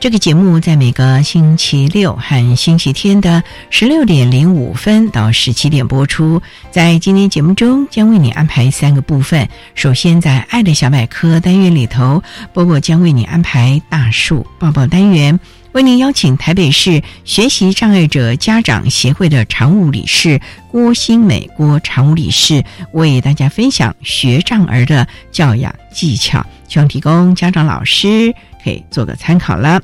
[0.00, 6.40] 这个节目在每个星期六和星期天的十六点零五分到十七点播出。
[6.70, 9.48] 在今天节目中，将为你安排三个部分。
[9.74, 15.40] 首先，在“爱的小百科”单元里头，波波将为你安排大树抱抱单元，
[15.72, 20.40] 为您邀请台北市学习障碍者家长协会的常务理事
[20.70, 28.32] 郭新美郭常务理事为大家分享学障儿的教养技巧，希望提供家长老师。
[28.62, 29.80] 可以做个参考了。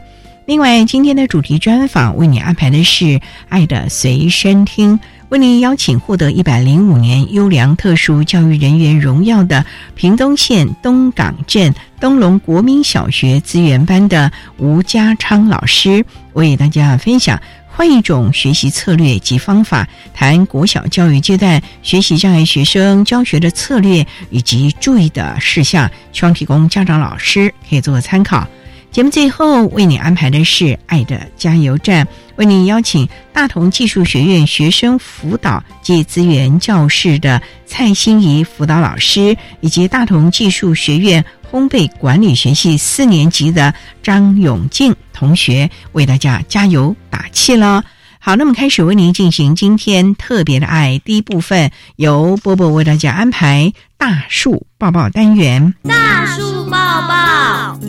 [0.47, 3.05] 另外，今天的主题专访为你安排的是
[3.49, 4.99] 《爱的随身听》，
[5.31, 16.05] 为您邀请获得一百零五年优良特殊教育人员荣耀的屏东县东港镇东龙国民小学资源班的吴家昌老师，
[16.35, 28.47] 为大家分享换一种学习策略及方法，谈国小教育阶段学习障碍学生教学的策略以及注意的事项，希望提供家长老师可以做个参考。
[28.95, 32.07] 节目最后为你安排的是《爱的加油站》，
[32.37, 47.85] 为你邀请大同技术学院学生辅导及资源教室的蔡欣怡辅导老师，以及大同技术学院烘焙管理学系四年级的张永静同学，为大家加油打气了。
[48.21, 55.75] 好，那么开始为您进行今天特别的爱第一部分，由波波为大家安排大树抱抱单元。
[55.83, 56.77] 大树抱
[57.09, 57.81] 抱。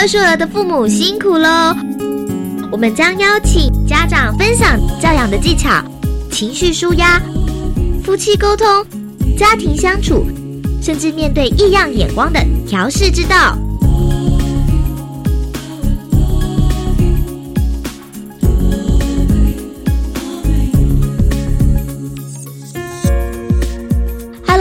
[0.00, 1.76] 特殊儿的父母辛苦喽！
[2.72, 5.68] 我们将邀请家长分享教养的技巧、
[6.32, 7.20] 情绪舒压、
[8.02, 8.66] 夫妻沟通、
[9.38, 10.24] 家庭相处，
[10.80, 13.58] 甚至面对异样眼光的调试之道。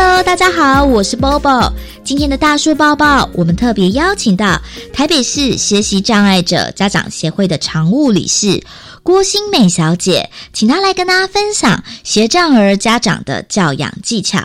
[0.02, 1.74] Hello，大家好，我是 Bobo。
[2.06, 4.62] 今天的大树抱抱，我们特别邀请到
[4.94, 8.64] 台北市学习障碍者家长协会的常务理事
[9.04, 14.42] 郭新美小姐，请她来跟大家分享学障儿家长的教养技巧。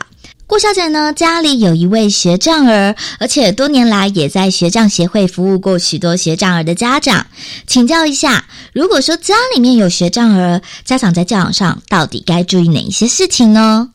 [0.49, 7.29] 郭小姐呢，家里有一位学障儿，而且多年来也在学障协会服务过许多学障儿的家长。
[7.69, 13.91] 请教一下，如果说家里面有学障儿，家长在教养上到底该注意哪一些事情呢？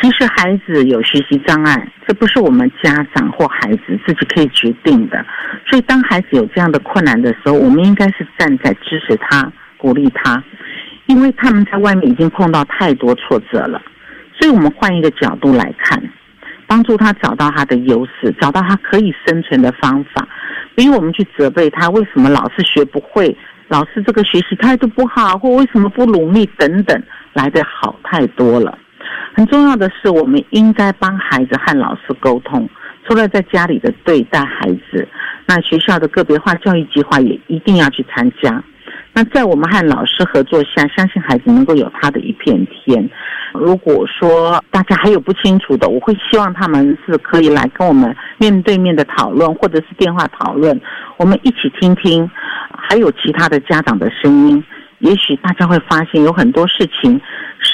[0.00, 5.24] 其实孩子有学习障碍，这不是我们家长或孩子自己可以决定的。
[5.68, 10.42] 所以，当孩子有这样的困难的时候，我们应该是站在支持他、鼓励他，
[11.06, 13.80] 因为他们在外面已经碰到太多挫折了。
[14.40, 16.02] 所以我们换一个角度来看，
[16.66, 20.26] 帮助他找到他的优势，找到他可以生存的方法。
[20.74, 23.36] 比我们去责备他为什么老是学不会，
[23.68, 27.00] 老师这个学习态度不好，或为什么不努力等等，
[27.34, 28.76] 来的好太多了。
[29.34, 32.68] 很重要的是，我们应该帮孩子和老师沟通。
[33.06, 35.08] 除了在家里的对待孩子，
[35.46, 38.62] 那学校的个别化教育计划也一定要去参加。
[39.14, 43.10] 那在我们和老师合作下，相信孩子能够有他的一片天。
[43.52, 50.80] 如果说大家还有不清楚的，我会希望他们是可以来跟我们面对面的讨论，或者是电话讨论，
[51.18, 52.30] 我们一起听听，
[52.70, 54.64] 还有其他的家长的声音。
[55.00, 57.20] 也许大家会发现有很多事情。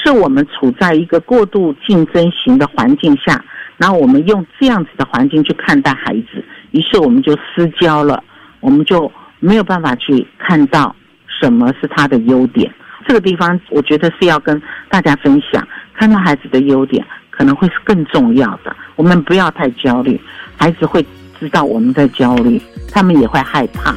[0.01, 3.43] 是我们处在一个过度竞争型的环境下，
[3.77, 8.23] 然后我们用这样子的环境去看待孩子，于是我们就失焦了，
[8.59, 10.95] 我们就没有办法去看到
[11.27, 12.71] 什么是他的优点，
[13.07, 18.75] 这个地方我觉得是要跟大家分享，看到孩子的优点可能会是更重要的。
[18.95, 20.19] 我们不要太焦虑，
[20.57, 21.05] 孩子会
[21.39, 22.61] 知道我们在焦虑，
[22.91, 23.95] 他们也会害怕。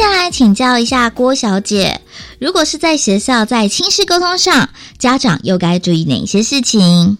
[0.00, 2.00] 接下来请教一下郭小姐，
[2.40, 7.18] 如果是在学校在亲师沟通上，家长又该注意哪些事情？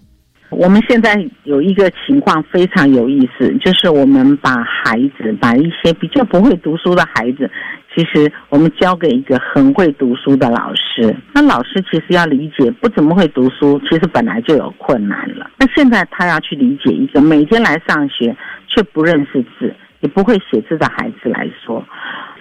[0.49, 7.51] 我们现在有一个情况非常有意思，就是我们把孩子，把一些比较不会读书的孩子，
[7.95, 11.15] 其实我们交给一个很会读书的老师。
[11.35, 15.51] 那老师其实要理解，不怎么会读书，其实本来就有困难了。
[15.59, 18.35] 那现在他要去理解一个每天来上学
[18.69, 21.85] 却不认识字，也不会写字的孩子来说。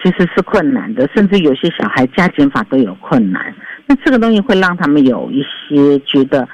[0.01, 3.53] 其实是困难的，甚至有些小孩加减法都有困难。
[3.85, 6.47] 那这个东西会让他们有一些觉得，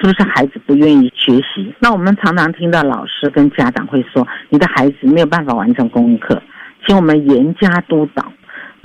[0.00, 1.74] 是不是孩子不愿意学习？
[1.80, 6.40] 那我们常常听到老师跟家长会说：“你的孩子没有办法完成功课，
[6.86, 8.32] 请我们严加督导。”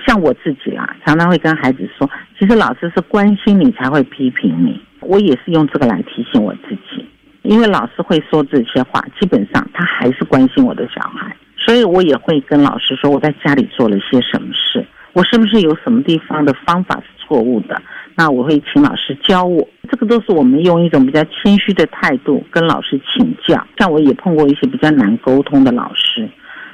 [0.06, 2.10] 像我自己啊，常常会跟孩子说
[2.40, 7.08] ：“其实老师是关心你才会批评你。”我也是用这个来提醒我自己，
[7.44, 11.36] 因为老师会说这些话，基本上他还是关心我的小孩。
[11.68, 17.82] 所以我也会跟老师说我在家里做了一些什么事，我是不是有什么地方的方法是错误的？
[18.16, 19.68] 那我会请老师教我。
[19.92, 23.62] 这个都是我们用一种比较谦虚的态度跟老师请教。
[23.78, 26.30] 像我也碰过一些比较难沟通的老师，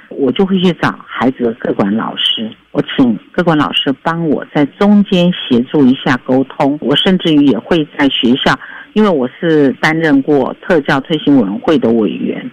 [0.10, 6.78] 我就会去找孩子的各管老师，我请各管老师帮我在中间协助一下沟通。
[6.81, 8.54] 我甚至于也会在学校，
[8.94, 12.48] 因为我是担任过特教推行委员会的委员。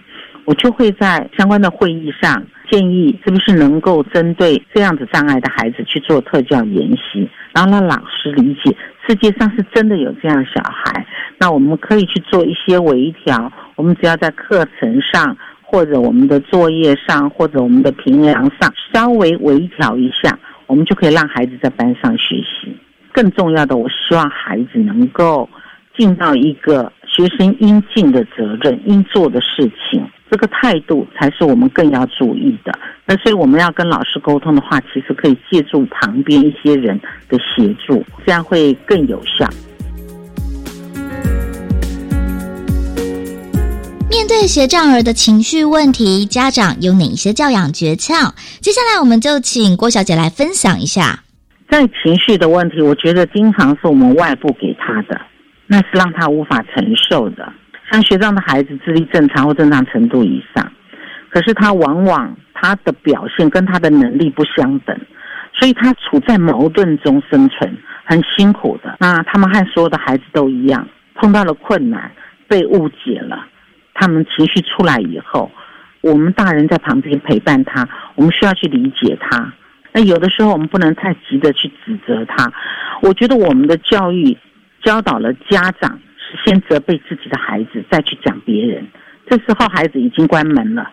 [0.45, 8.75] 我就会在相关的会议上建议，是不是能够针对这样子障碍的孩子去做特教研习，然后让老师理解
[9.07, 11.05] 世界上是真的有这样的小孩。
[11.37, 20.37] 那我们可以去做一些微调，我们只要在课程上，或者我们的作业上，或者我们的评量上稍微微调一下，
[20.67, 22.75] 我们就可以让孩子在班上学习。
[23.11, 25.49] 更重要的，我希望孩子能够
[25.97, 30.01] 尽到一个学生应尽的责任、应做的事情。
[30.31, 32.71] 这个态度才是我们更要注意的。
[33.05, 36.97] 那所以我们要跟老师沟通的话，其实可以借助旁边一些人
[37.27, 39.45] 的协助，这样会更有效。
[44.09, 48.31] 面对学障儿的情绪问题，家长有哪些教养诀窍？
[48.61, 51.23] 接下来我们就请郭小姐来分享一下。
[51.69, 55.19] 在情绪的问题，我觉得经常是我们外部给他的，
[55.67, 57.51] 那是让他无法承受的。
[57.91, 60.71] 像学长的孩子智力正常或正常程度以上，
[61.29, 64.97] 可是他往往他的表现跟他的能力不相等，
[65.53, 68.95] 所以他处在矛盾中生存，很辛苦的。
[69.01, 72.09] 那他们和所有的孩子都一样，碰到了困难，
[72.47, 73.45] 被误解了，
[73.93, 75.51] 他们情绪出来以后，
[75.99, 79.53] 我们大人在旁边陪伴他，我们需要去理解他。
[79.91, 82.49] 那有的时候我们不能太急着去指责他。
[83.01, 84.37] 我觉得我们的教育
[84.81, 85.99] 教导了家长。
[86.43, 88.87] 先责备自己的孩子，再去讲别人。
[89.29, 90.89] 这时候孩子已经关门了，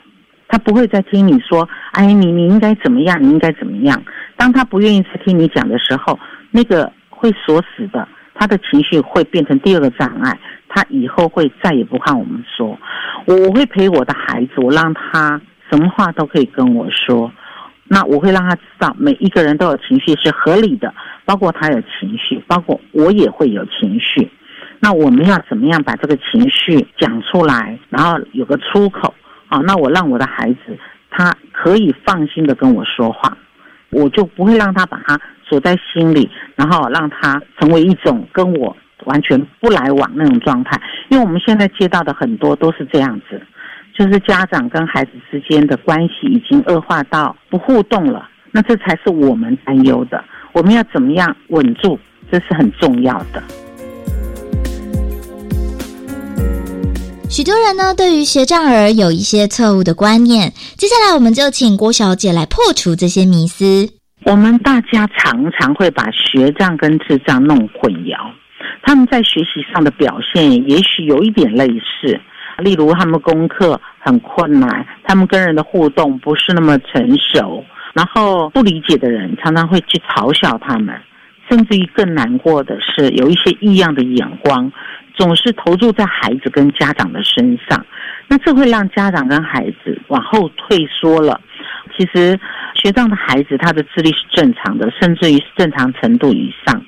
[0.47, 3.23] 他不会再听你说：“哎，你你应该怎么样？
[3.23, 4.03] 你应该怎么样？”
[4.37, 6.19] 当他不愿意再听你讲的时候，
[6.51, 10.39] 那个会锁死的，他的情绪会变成第二个障碍。
[10.69, 12.79] 他以后会再也不和我们说。
[13.25, 17.33] 我我会陪我的孩子，我让他什么话都可以跟我说。
[17.91, 24.31] 那我会让他知道，每一个人都有情绪是合理的，包括他有情绪，包括我也会有情绪。
[24.81, 29.13] 那我们要怎么样把这个情绪讲出来，然后有个出口
[29.49, 29.59] 啊？
[29.67, 30.79] 那我让我的孩子
[31.11, 33.37] 他可以放心的跟我说话，
[33.91, 40.81] 我就不会让他把他锁在心里，然后让他成为一种跟我完全不来往那种状态。
[41.09, 43.43] 因为我们现在接到的很多都是这样子，
[43.93, 48.29] 就是家长跟孩子之间的关系已经恶化到不互动了。
[48.53, 50.23] 那这才是我们担忧的。
[50.53, 51.99] 我们要怎么样稳住？
[52.31, 53.43] 这是很重要的。
[57.31, 60.51] 许多人呢，对于学障儿有一些错误的观念。
[60.77, 63.87] 接下来，我们就请郭小姐来破除这些迷思。
[64.25, 68.17] 我们大家常常会把学障跟智障弄混淆，
[68.83, 72.19] 他们在学习上的表现也许有一点类似，
[72.59, 80.95] 例如他们功课很困难，他们跟人的互动不是那么成熟，然后不理解的人常常会去嘲笑他们，
[81.51, 84.73] 甚至于更难过的是，有一些异样的眼光。
[85.19, 87.85] 总是投注在孩子跟家长的身上，
[88.29, 91.41] 那这会让家长跟孩子往后退缩了。
[91.97, 92.39] 其实
[92.75, 96.81] 学障的孩子他的智力是正常的，甚至于是正常程度以上。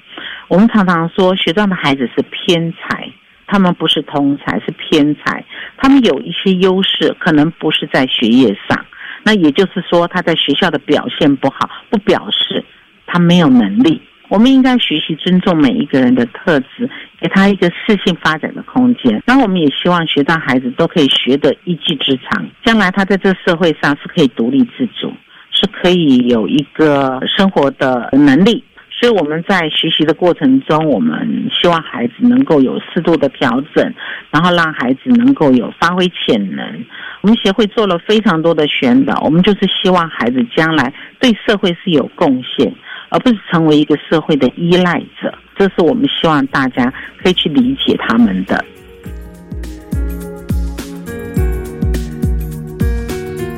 [0.47, 3.11] 我们常常说学障的孩子是偏才，
[3.49, 5.45] 他们不是通才，是偏才。
[5.77, 8.85] 他们有一些优势，可能不是在学业上，
[9.25, 12.65] 那也就是说，他在学校的表现不好，不表示
[13.07, 14.01] 他没有能力。
[14.31, 16.89] 我们应该学习尊重每一个人的特质，
[17.21, 19.21] 给他一个适性发展的空间。
[19.27, 25.13] 然，我们也希望学到孩子都可以学得一技之长，将来他在这社会上是可以独立自主，
[25.51, 28.63] 是可以有一个生活的能力。
[28.93, 33.95] 所以我们在学习的过程中，我们希望孩子能够有适度的调整，
[34.31, 36.85] 然后让孩子能够有发挥潜能。
[37.23, 42.73] 我们协会做了非常多的宣导，我们就是希望孩子将来对社会是有贡献。
[43.11, 48.65] 而不是成为一个社会的依赖者，这是我们希望大家可以去理解他们的。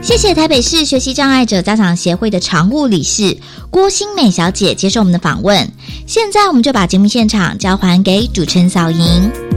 [0.03, 3.39] 谢谢台北市学习障碍者家长协会的常务理事
[3.71, 5.69] 郭新美小姐接受我们的访问。
[6.07, 9.52] 现在，我们就把节目现场交还给主持人小莹。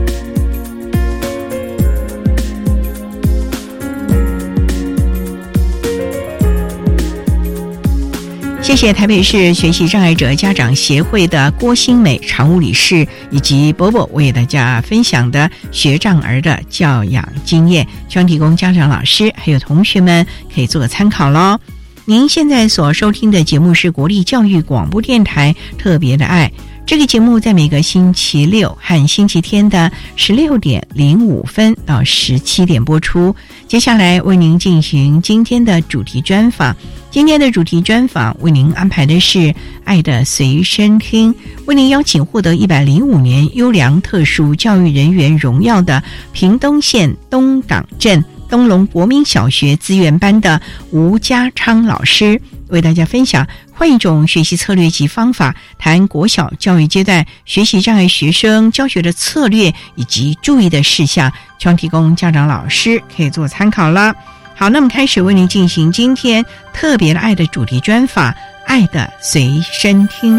[8.66, 21.60] 谢谢台北市学习障碍者家长协会的郭新美常务理事以及伯伯为大家分享的学障儿的教养经验，希望提供家长、老师还有同学们可以做个参考喽。
[22.06, 26.50] 您现在所收听的节目是国立教育广播电台特别的爱。
[26.86, 33.34] 这个节目在每个星期六和星期天的十六点零五分到十七点播出。
[33.66, 36.74] 接下来为您进行今天的主题专访。
[37.10, 39.38] 今天的主题专访为您安排的是
[39.82, 46.00] 《爱的随身听》，为您邀请获得一百零五年优良特殊教育人员荣耀的
[46.32, 50.60] 屏东县东港镇东龙国民小学资源班的
[50.90, 53.46] 吴家昌老师，为大家分享。
[53.72, 64.14] 换一种学习策略及方法，谈国小教育阶段学习障碍学生教学的策略以及注意的事项，希望提供家长、老师可以做参考了。
[64.54, 68.32] 好，那么开始为您进行今天特别的爱的主题专访，
[68.64, 70.38] 《爱的随身听》。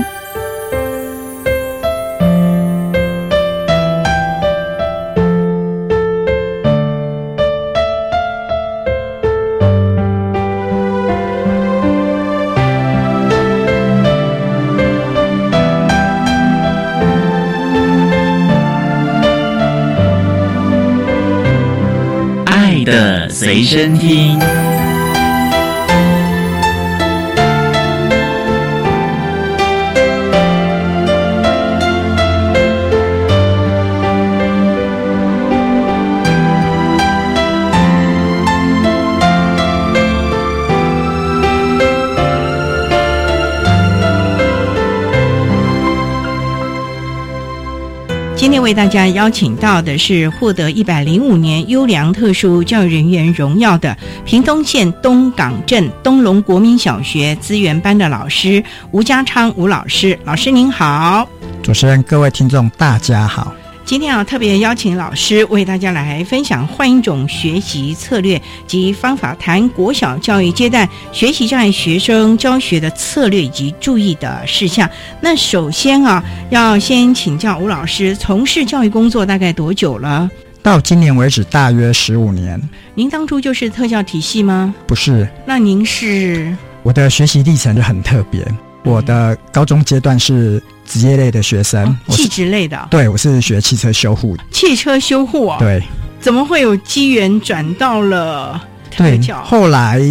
[23.57, 24.66] 随身听。
[48.67, 61.25] 为大家邀请到的是获得一百零五年优良特殊教育人员荣耀的屏东县东港镇东龙国民小学资源班的老师吴家昌吴老师，老师您好，
[61.63, 63.53] 主持人各位听众大家好。
[63.87, 74.89] 今天啊，特别邀请老师为大家来分享换一种学习策略及方法，谈国小教育阶段学习障碍学生教学的策略以及注意的事项。
[75.21, 80.29] 那首先啊，要先请教吴老师，从事教育工作大概多久了？
[80.61, 82.61] 到今年为止，大约十五年。
[82.93, 84.75] 您当初就是特教体系吗？
[84.85, 85.25] 不是。
[85.45, 86.53] 那您是？
[86.83, 88.45] 我的学习历程就很特别。
[88.87, 92.87] 我的高中阶段是职业类的学生，气质类的。
[92.89, 94.37] 对，我是学汽车修护。
[94.49, 95.59] 汽车修护啊？
[95.59, 95.83] 对。
[96.19, 99.43] 怎么会有机缘转到了特教？
[99.43, 100.01] 后来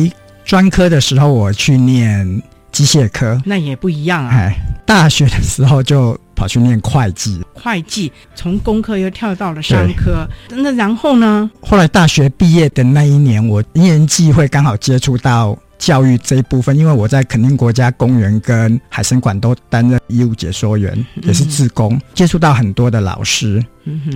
[0.44, 4.30] 专科的时候，我去念机械科，那也不一样啊。
[4.32, 4.54] 哎，
[4.86, 10.26] 大学的时候就跑去念会计，会计从工科又跳到了商科。
[10.50, 11.50] 那然后呢？
[11.60, 15.58] 后来大学毕业的那一年，我因缘际会刚好接触到。
[15.78, 23.64] 教育这一部分，因为我在垦丁国家公园跟海参馆都担任义务解说员，也是志工，接触到很多的老师，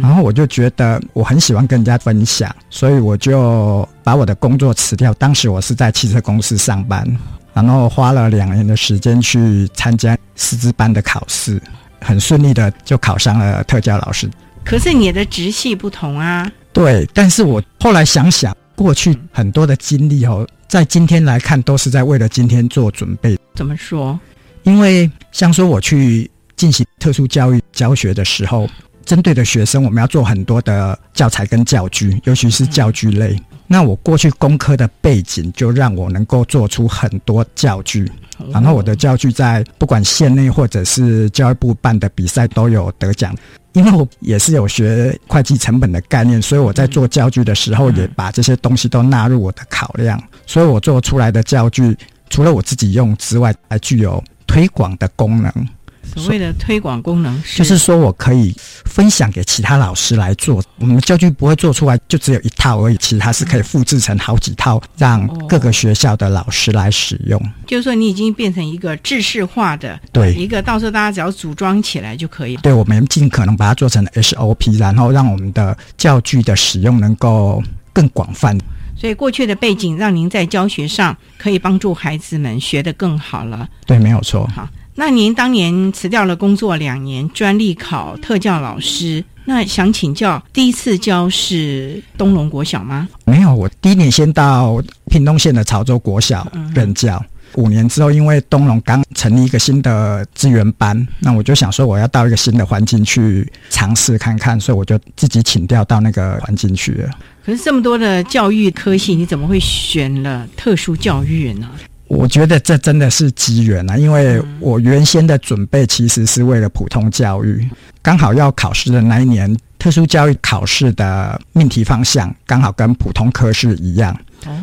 [0.00, 5.12] 然后我就觉得我很喜欢跟人家分享，所以我就把我的工作辞掉。
[5.14, 7.06] 当时我是在汽车公司上班，
[7.52, 11.60] 然后花了两年的时间去参加师资班的考试，
[12.00, 14.28] 很顺利的就考上了特教老师。
[14.64, 16.50] 可是你的直系不同啊？
[16.72, 20.46] 对，但是我后来想想，过去很多的经历哦。
[20.70, 23.36] 在今天来看，都是在为了今天做准备。
[23.56, 24.16] 怎么说？
[24.62, 28.68] 因为像说我去进行特殊教育教学的时候，
[29.04, 33.36] 针对的学生，我们要做很多的教材跟教具，尤其是教具类。
[33.66, 38.08] 那我过去工科的背景，就让我能够做出很多教具。
[38.52, 43.36] 然后我的教具在不管县内或者是教育部办的比赛都有得奖。
[43.72, 50.20] 因为我也是有学会计成本的概念，所以我在做教具的时候，也把这些东西都纳入我的考量。
[50.46, 51.96] 所以我做出来的教具，
[52.28, 55.52] 除了我自己用之外，还具有推广的功能。
[56.02, 58.54] 所谓的推广功能，就是说我可以
[58.84, 60.62] 分享给其他老师来做。
[60.78, 67.40] 我们教具不会做出来就只有一套而已，其实它是可以复制成好几套，让各个学校的老师来使用。
[67.66, 72.56] 就是说，你已经变成一个制式化的，对一个到时候大家只要组装起来就可以。
[72.56, 78.58] 对，我们尽可能把它做成 SOP，然后让我们的教具的使用能够更广泛。
[78.96, 83.68] 所以过去的背景让您在教学上可以帮助孩子们学得更好了。
[83.86, 84.46] 对，没有错。
[84.54, 84.68] 好。
[84.94, 89.24] 那您当年辞掉了工作两年，专利考特教老师。
[89.46, 93.08] 那想请教，第一次教是东龙国小吗？
[93.24, 97.20] 没有，我第一年先到屏东县的潮州国小任教。
[97.56, 107.10] 五年之后，因为东龙刚成立一个新的资源班，那我就想说我要到一个新的环境去尝试看看，所以我就自己请调到那个环境去了。
[107.44, 111.68] 可是这么多的教育科系，你怎么会选了特殊教育呢？
[112.10, 117.70] 我觉得这真的是机缘啊，因为我原先的准备其实是为了普通教育，
[118.02, 124.14] 刚好要考试的那一年，特殊教育考试的命题方向刚好跟普通科是一样，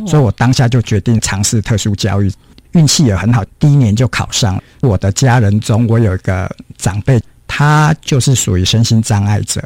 [0.05, 2.29] 所以我当下就决定尝试特殊教育，
[2.73, 4.61] 运气也很好，第一年就考上。
[4.81, 9.63] 我的家人中，我有一个长辈，他就是属于身心障碍者，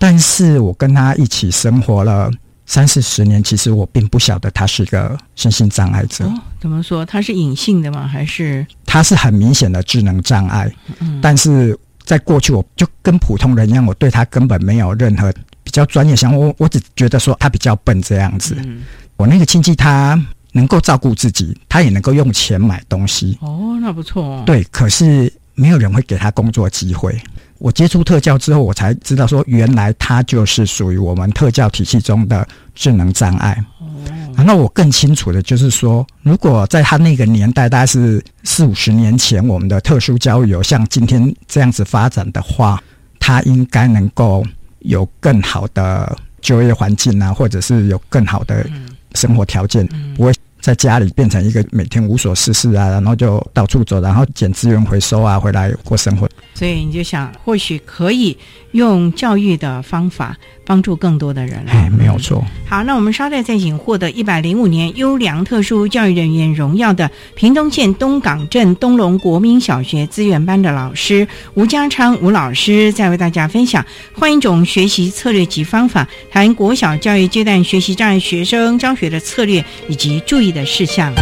[0.00, 2.28] 但是我跟他一起生活了。
[2.70, 6.24] 三四十年，其实我并不晓得他是一个身心障碍者。
[6.60, 7.04] 怎么说？
[7.04, 8.06] 他是隐性的吗？
[8.06, 10.72] 还是他是很明显的智能障碍？
[11.00, 15.34] 嗯，但是在过去，我就跟普通人一样，我对他根本没有任何
[15.64, 18.54] 比较专业想我我只觉得说他比较笨这样子。
[18.60, 18.82] 嗯，
[19.16, 20.16] 我那个亲戚他
[20.52, 23.36] 能够照顾自己，他也能够用钱买东西。
[23.40, 24.22] 哦，那不错。
[24.22, 27.20] 哦对，可是没有人会给他工作机会。
[27.60, 33.62] 我接触特教之后，我才知道说，原来它就是属于我们特教体系中的智能障碍。
[33.78, 33.86] 哦。
[34.34, 42.82] 然后我更清楚的就是说，如果在他那个年代，大概是四五十年前，我们的特殊教育有像今天这样子发展的话，
[43.18, 44.42] 他应该能够
[44.78, 48.66] 有更好的就业环境啊，或者是有更好的
[49.14, 50.32] 生活条件，不会。
[50.60, 56.28] 在家里变成一个每天无所事事啊，然后就到处走，然后捡资源回收啊，回来过生活。
[56.54, 58.36] 所以你就想，或许可以
[58.72, 61.64] 用教育的方法帮助更多的人。
[61.66, 62.44] 哎，没有错。
[62.68, 81.12] 好，那我们稍待再请获得一百零五年优良特殊教育人员荣耀的屏东县东港镇东龙国民小学资源班的老师吴家昌吴老师，再为大家分享换一种学习策略及方法，谈国小教育阶段学习障碍学生教学的策略以及注意的事项。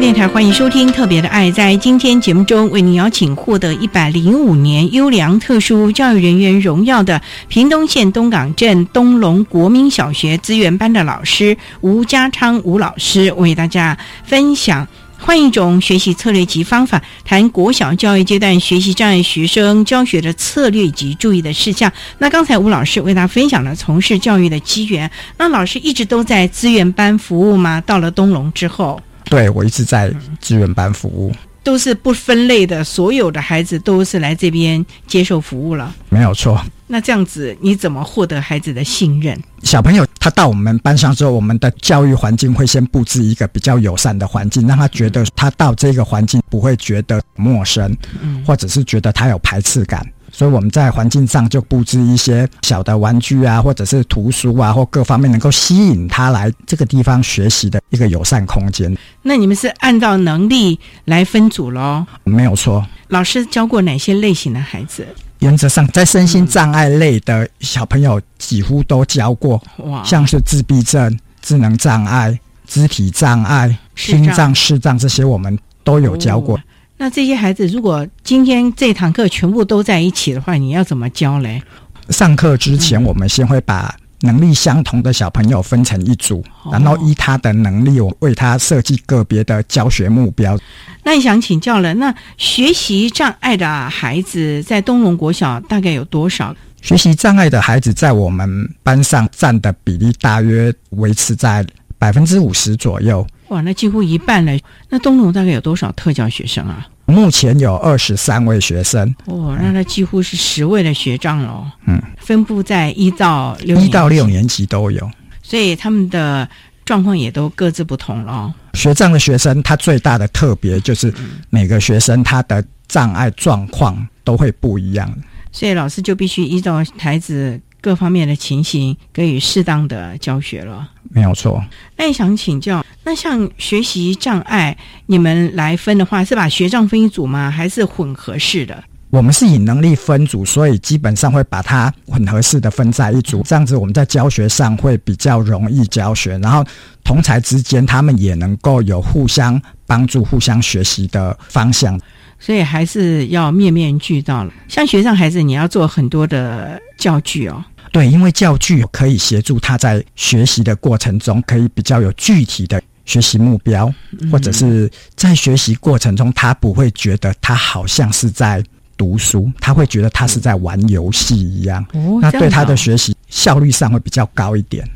[0.00, 1.50] 电台，欢迎收听《特别的爱》。
[1.52, 14.86] 在今天节目中，为您邀请获得一百零五年优良特殊教育人员荣耀的屏东县东港镇东龙国民小学资源班的老师吴家昌吴老师，为大家分享
[15.18, 21.92] 换一种学习策略及方法，谈国小教育阶段学习障碍学生教学的策略及注意的事项。
[22.18, 27.80] 那刚才吴老师为大家分享了从事教育的机缘，那老师一直都在资源班服务吗？
[27.80, 29.02] 到了东龙之后。
[29.28, 36.60] 对，我一直在资源班服务，都是不分类的，所有的孩子都是来这边接受服务了，没有错。
[36.86, 39.38] 那这样子，你怎么获得孩子的信任？
[39.62, 50.06] 小朋友他到我们班上之后，我们的教育环境会先布置一个比较友善的环境，让他觉得他到这个环境不会觉得陌生，嗯，或者是觉得他有排斥感。
[50.38, 58.96] 所以我们在环境上就布置一些小的玩具啊，或者是图书啊，或各方面能够吸引他来这个地方学习的一个友善空间。
[59.20, 62.06] 那你们是按照能力来分组喽？
[62.22, 62.86] 没有错。
[63.08, 65.04] 老师教过哪些类型的孩子？
[65.40, 69.60] 原则上，在身心障碍类的小朋友几乎都教过。
[69.78, 76.56] 哇，像是自闭症、智能障碍、肢体障碍、心脏、视障这些，我们都有教过。
[76.98, 81.62] 那这些孩子如果今天这堂课全部都在一起的话，你要怎么教嘞？
[82.10, 90.58] 上课之前，我们先会把能力相同的小朋友分成一组，然后依他的能力，我为他设计个别的教学目标。
[91.04, 96.54] 那想请教了，那学习障碍的孩子在东龙国小大概有多少？
[96.82, 101.64] 学习障碍的孩子在我们班上占的比例大约维持在
[101.98, 103.24] 百分之五十左右。
[103.48, 104.52] 哇，那几乎一半了。
[104.90, 106.86] 那东龙大概有多少特教学生啊？
[107.06, 109.14] 目前有二十三位学生。
[109.24, 111.64] 哦，那他几乎是十位的学长喽。
[111.86, 115.10] 嗯，分布在一到六一到六年级都有，
[115.42, 116.46] 所以他们的
[116.84, 118.54] 状况也都各自不同了。
[118.74, 121.12] 学障的学生，他最大的特别就是
[121.48, 125.10] 每个学生他的障碍状况都会不一样，
[125.50, 127.58] 所以老师就必须依照孩子。
[127.80, 131.64] 各方面的情形给予适当的教学了，没有错。
[131.96, 137.50] 那也想请教，那像学习障碍，你们来分的话，是把学障分一组吗？
[137.50, 138.82] 还是混合式的？
[139.10, 146.62] 我们是以能力分组，所以基本上会把它混合式的分在一组，这样子我们在教学上会比较容易教学，然后
[147.02, 151.98] 同才之间他们也能够有互相帮助、互相学习的方向。
[152.38, 154.52] 所以还是要面面俱到了。
[154.68, 157.64] 像学生孩子，你要做很多的教具哦。
[157.90, 163.92] 对，因为教具可以协助他在学习的过程中，可以比较有具体的学习目标，
[164.30, 168.62] 或者是在学习过程中，他不会觉得他好像是在
[168.96, 171.82] 读书，他会觉得他是在玩游戏一样。
[171.94, 174.86] 哦，那对他的学习效率上会比较高一点。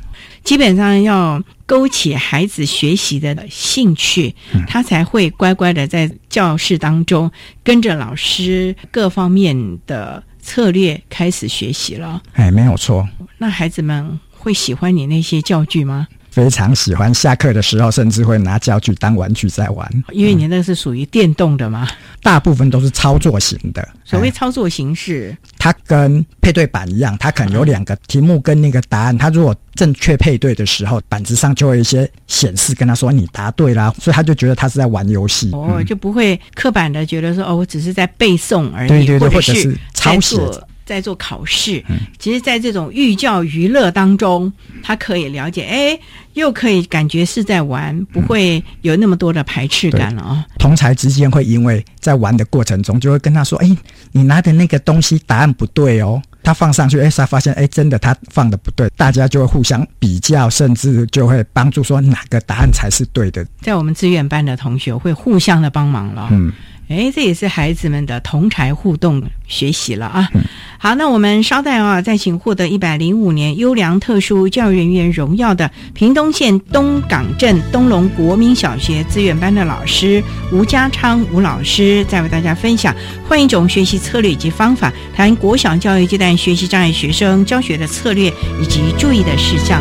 [0.45, 4.35] 基本上要勾起孩子学习的兴趣，
[4.67, 7.31] 他才会乖乖的在教室当中
[7.63, 12.23] 跟着老师各方面的策略开始学习了。
[12.33, 13.09] 哎，没有错。
[13.39, 16.09] 那孩子们会喜欢你那些教具吗？
[16.33, 19.88] 非常喜欢，下课的时候甚至会拿教具当玩具在玩。
[20.12, 21.87] 因为你那是属于电动的嘛，
[22.23, 23.87] 大部分都是操作型的。
[24.03, 29.16] 所谓操作形式，它跟配对板一样，它可能有两个题目跟那个答案。
[29.16, 35.51] 它如果正确配对的时候，板子上就会一些显示，跟他说你答对啦，所以他就觉得他是在玩游戏。
[35.53, 40.38] 哦，就不会刻板的觉得说哦，我只是在背诵而已，对对对，或者是抄写。
[40.85, 41.83] 在做考试，
[42.18, 45.99] 其实，在这种寓教于乐当中，他可以了解，哎，
[46.35, 50.47] 又可以感觉是在玩，不会有那么多的排斥感了啊。
[50.59, 53.77] 同才之间会因为在玩的过程中，就会跟他说，哎，
[54.11, 56.21] 你拿的那个东西答案不对哦。
[56.45, 63.47] 他放上去，哎，他发现，哎，真的他放的不对，大家就会互相比较，甚至就会帮助说哪个答案才是对的。
[63.61, 66.53] 在我们志愿班的同学会互相的帮忙了，嗯。
[66.88, 70.29] 哎，这也是孩子们的同台互动学习了啊！
[70.77, 82.95] 好，那我们稍待啊，再请获得一百零五年优良特殊教育人员荣耀的屏东县东港镇东龙国民小学资源班的老师吴家昌吴老师，再为大家分享
[83.27, 89.81] 换一种学习策略以及方法，谈国小教育阶段学习障碍学生教学的策略以及注意的事项。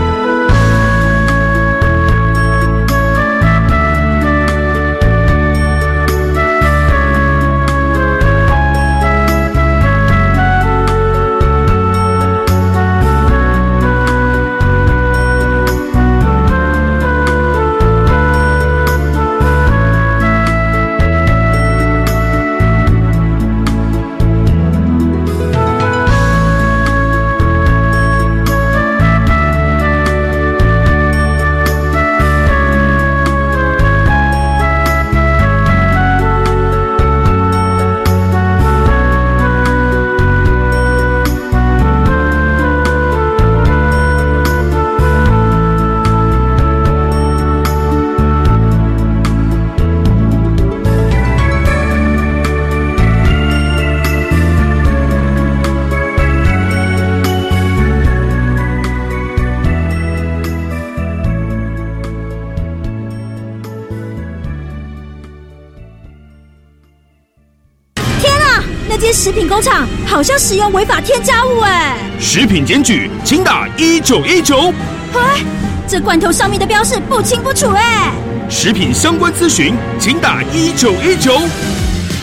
[69.24, 71.96] 食品工厂好像使用违法添加物哎。
[72.20, 74.74] 食品检举，请打一九一九。
[75.14, 75.44] 哎，
[75.88, 78.12] 这罐头上面的标示不清不楚哎。
[78.50, 81.40] 食品相关咨询，请打一九一九。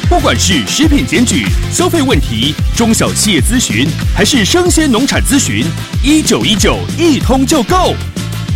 [0.09, 5.65] 不管是食品检举、消费问题、中小企业咨询，还是生鲜农产咨询，
[6.03, 7.95] 一九一九一通就够。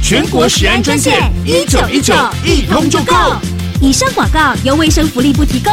[0.03, 2.13] 全国食安专线一九一九
[2.45, 3.15] 一通就够。
[3.81, 5.73] 以上广告由卫生福利部提供。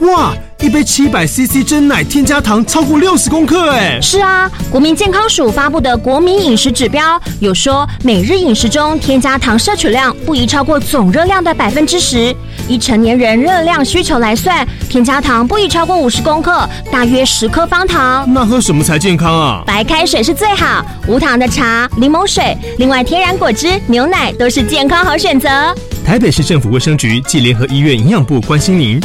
[0.00, 0.34] 哇！
[0.60, 12.34] 一杯七百 CC 真奶添加糖超过六十公克，哎，是啊，国民健康署发布的国民饮食指标有说，每日饮食中添加糖摄取量不宜超过总热量的百分之十。
[12.68, 18.30] 以成年人热量需求来算，添加糖不宜超过五十公克，大约十克方糖。
[18.30, 19.62] 那喝什么才健康啊？
[19.66, 25.48] 白开水是最好，无糖的茶、柠檬水，另外天然果汁、牛奶都是健康好选择。
[26.04, 29.00] 台北市政府卫生局暨联合医院营养部关心您。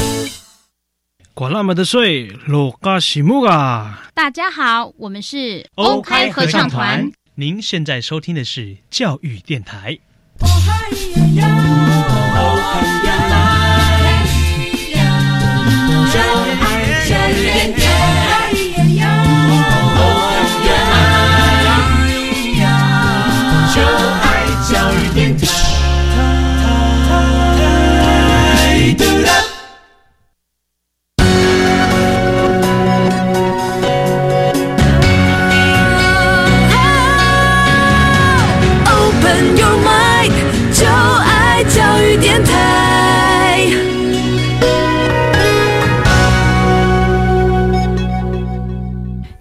[1.36, 4.04] 管那么的水，落嘎西木啊！
[4.13, 7.12] 大家好，我们是欧开合唱团。
[7.34, 10.00] 您现在收听的是教育电台。
[24.67, 25.64] 教育电台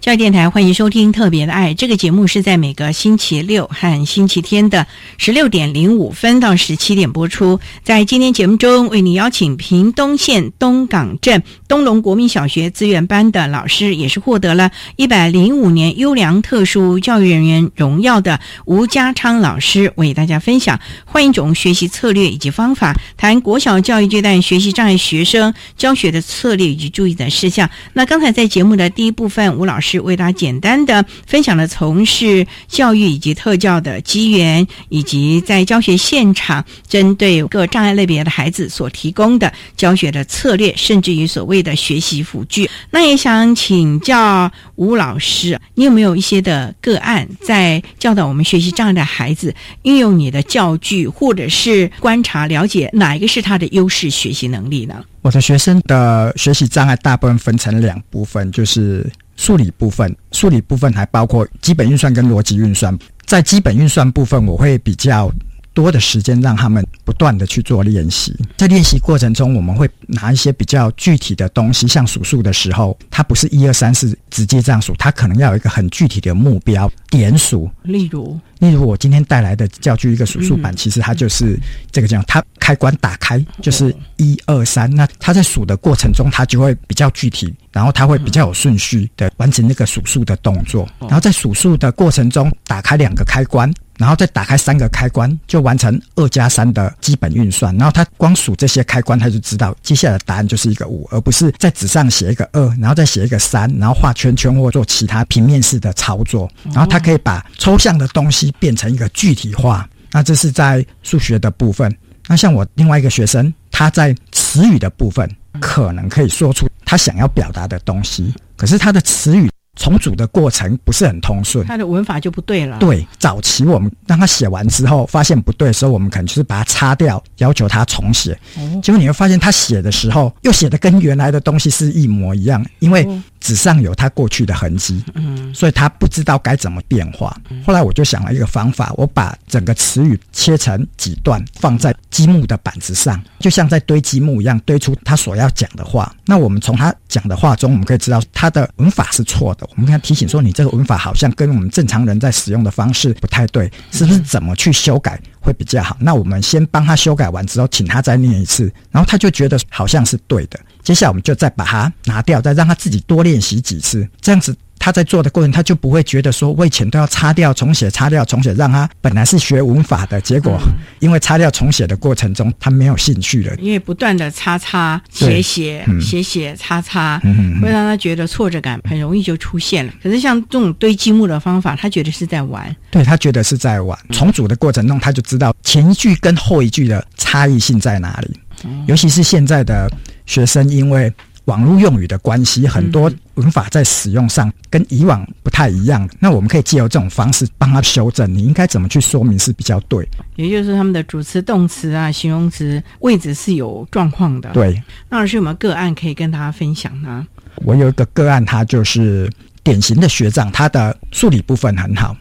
[0.05, 4.85] 教电台欢迎收听《特别的爱》这个节目，是在每个星期六和星期天的
[5.17, 7.59] 十六点零五分到十七点播出。
[7.81, 27.67] 在今天节目中，为你邀请屏东县东港镇东龙国民小学资源班的老师，也是获得了一百零五年优良特殊教育人员荣耀的吴家昌老师，为大家分享换一种学习策略以及方法，谈国小教育阶段学习障碍学生教学的策略以及注意的事项。
[27.93, 29.94] 那刚才在节目的第一部分，吴老师。
[29.99, 42.69] 为大家简单的分享了从事教育以及特教的机缘，以及在教学现场针对各障碍类别的孩子所提供的教学的策略，甚至于所谓的学习辅具。
[42.91, 49.53] 那也想请教吴老师，你有没有一些的个案，在教导我们学习障碍的孩子
[49.83, 55.03] 运用你的教具，或者是观察了解哪一个是他的优势学习能力呢？
[55.21, 62.97] 我的学生的学习障碍大部分分成两部分，就是数理部分，数理部分还包括基本运算跟逻辑运算。
[63.25, 65.31] 在基本运算部分，我会比较
[65.73, 68.33] 多的时间让他们不断的去做练习。
[68.55, 77.69] 在练习过程中，我们会拿一些比较具体的东西，像数数的时候，它不是一二三四直接这样数，它可能要有一个很具体的目标点数。
[77.83, 78.39] 例如。
[78.69, 81.57] 例如我今天带来的教具一个数数板，其实它就是
[81.91, 93.71] 这个这样，它开关打开就是一二三，那它在数的过程中，它就会比较具体，然后它会比较有顺序的完成那个数数的动作，然后在数数的过程中打开两个开关。
[93.97, 97.73] 然后再打开三个开关，就完成二加三的基本运算。
[97.77, 106.51] 然后他光数这些开关，他就知道接下来的答案就是一个五，而不是在纸上写一个二，然后再写一个三，然后画圈圈或做其他平面式的操作。
[106.73, 109.87] 然后他可以把抽象的东西变成一个具体化。
[110.11, 111.93] 那这是在数学的部分。
[112.27, 119.49] 那像我另外一个学生，他在词语的部分可能可以说出他想要表达的东西，可是他的词语。
[119.75, 122.77] 重组的过程不是很通顺，他的文法就不对了。
[122.79, 128.33] 对，早期我们让他写完之后，发现不对的时候，我们可能就是把它擦掉，要求他重写。
[128.57, 133.07] 哦结果你会发现，他写的时候又写的跟原来的东西是一模一样，因为
[133.39, 137.35] 纸上有他过去的痕迹，嗯，所以他不知道该怎么变化。
[137.65, 146.13] 后来我就想了一个方法，我把整个词语切成几段，放在积木的板子上，就像在堆积木一样，堆出他所要讲的话。
[146.25, 149.64] 那我们从他讲的话中，我们可以知道他的文法是错的。
[149.71, 155.97] 我们跟他提醒说，你这个文法好像跟我们正常人在使用的方式不太对，是不是怎么去修改会比较好？
[155.99, 160.59] 那我们先帮他修改完之后，请他再念一次，然后他就觉得好像是对的。
[160.83, 164.55] 接下来我们就再把它拿掉，再让他自己多练习几次，这样子。
[164.85, 170.61] 他在做的过程，他就不会觉得说我以前都要擦掉重写，擦掉重写，让他本来是学文法的，结果
[170.99, 173.55] 因为擦掉重写的过程中，他没有兴趣了。
[173.55, 177.19] 因为不断的擦擦写写写写擦擦，
[177.63, 179.91] 会让他觉得挫折感很容易就出现了。
[180.03, 183.97] 可是像这种堆积木的方法，他觉得是在玩，对他觉得是在玩。
[184.11, 188.39] 重组的过程中，他就知道前一句跟后一句的差异性在哪里。
[188.85, 189.91] 尤其是现在的
[190.27, 191.11] 学生，因为
[191.45, 196.07] 网络用语的关系，很多文法在使用上跟以往不太一样。
[196.19, 200.07] 那我们可以借由这种方式帮他修正，你应该怎么去说明是比较对？
[200.35, 204.49] 也就是他们的主词、动词啊、形容词位置是有状况的。
[204.51, 207.25] 对，那老师有没有个案可以跟大家分享呢？
[207.57, 209.31] 我有一个个案，他就是
[209.63, 212.17] 典型的学长，他的数理部分很好，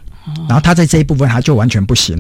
[0.49, 2.17] 然后他在这一部分他就完全不行。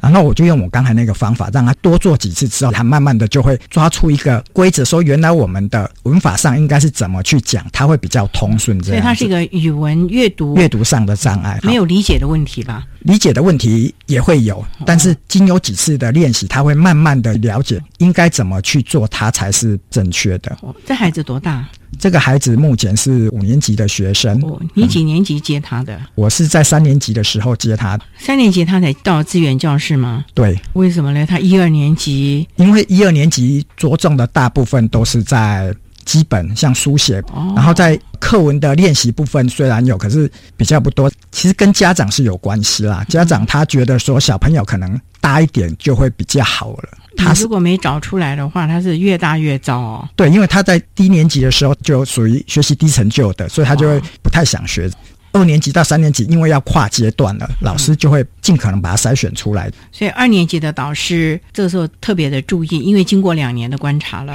[0.00, 8.80] 然后我就用我刚才那个方法，让他多做几次之后，他慢慢的就会抓出一个规则，说原来我们的文法上应该是怎么去讲，他会比较通顺。
[8.80, 12.86] 这样，所以它是一个语文阅读阅读上的障碍，没有理解的问题吧？
[13.00, 20.56] 理解的问题也会有，但是经有几次的练习，他会慢慢的了解应该怎么去做，他才是正确的。
[20.84, 21.66] 这孩子多大？
[21.98, 24.40] 这个孩子目前是五年级的学生。
[24.74, 26.00] 你几年级接他的？
[26.14, 27.98] 我是在三年级的时候接他。
[28.18, 30.24] 三年级他才到资源教室吗？
[30.34, 30.58] 对。
[30.74, 31.24] 为什么呢？
[31.26, 35.74] 他一二年级，因为一二年级着重的大部分都是在。
[36.08, 37.22] 基本像书写，
[37.54, 41.12] 然后在课文的练习部分虽然有，可是比较不多。
[41.30, 43.04] 其实跟家长是有关系啦。
[43.10, 46.88] 家长他觉得说小朋友可能大一点就会比较好了。
[47.14, 50.08] 他如果没找出来的话，他是越大越糟哦。
[50.16, 54.90] 对，因为他在低年级的时候就属于学习低成就的，所以他就会不太想学。
[55.32, 59.70] 二年级到三年级，因为要跨阶段了，老师就会尽可能把它筛选出来。
[59.92, 64.34] 所以二年级的导师这个时候特别的注意，因为经过两年的观察了，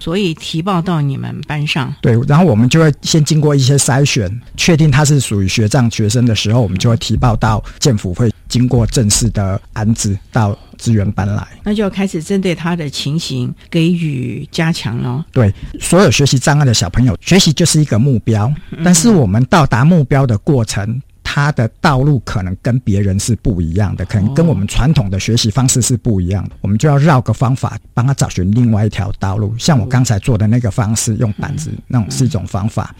[0.00, 1.94] 所以提报到你们班上。
[2.00, 10.58] 对，然后我们就会先经过一些筛选，确定他是属于学障学生的时候，我们就会提报到建府会经过正式的安置到。
[10.78, 15.24] 资源搬来，那就要开始针对他的情形给予加强了。
[15.32, 18.52] 对，所有学习障碍的小朋友，学习就是一个目标，
[18.84, 26.56] 但是我们到达目标的过程，他的道路可能跟别人是不一样的，可能跟我们传统的学习方式是不一样的。
[26.60, 29.54] 我们就要绕个方法，帮他找寻另外一条道路。
[29.58, 32.94] 像我刚才做的那个方式，用板子那种是一种方法。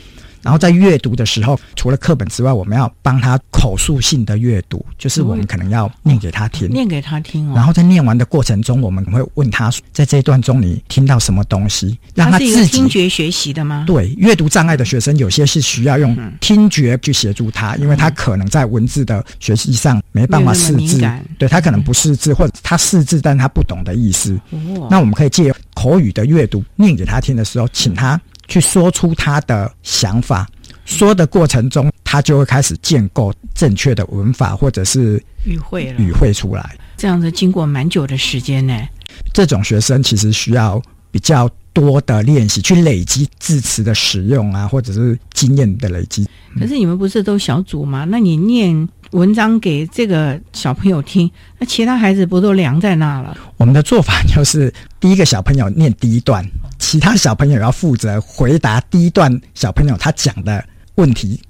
[0.45, 7.55] 然后在阅读的时候，除了课本之外，我们要帮他口述性的阅读，就是我们可能要念给他听，念给他听哦。
[7.57, 13.85] 然后在念完的过程中，我们会问他，在这一段中你听到什么东西，让他自己听觉学习的吗？
[13.87, 21.03] 对，阅读障碍的学生有些是需要用听觉去协助他，因为他可能在文字的学习上没办法识字，
[21.39, 24.39] 对他可能不识字，或者他识字，但他不懂的意思。
[24.91, 28.21] 那我们可以借口语的阅读念给他听的时候，请他。
[28.49, 30.49] 去说出他的想法，
[30.85, 36.77] 说的过程中，他就会开始建构正确的文法或者是语汇语汇出来。
[36.97, 38.77] 这样子经过蛮久的时间呢。
[39.33, 40.81] 这种学生其实需要
[41.11, 46.29] 比较多的练习，去累积字词的使用啊，或者是经验的累积。
[46.59, 48.05] 可是你们不是都小组吗？
[48.09, 53.37] 那你念文章给这个小朋友听，那其他孩子不都凉在那了？
[53.57, 56.45] 我们的做法就是，第一个小朋友念第一段。
[56.79, 60.65] 其他小朋友要负责回答第一段小朋友他讲的
[60.97, 61.41] 问题，